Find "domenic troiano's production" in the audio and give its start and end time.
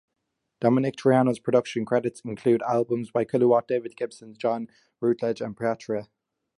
0.61-1.85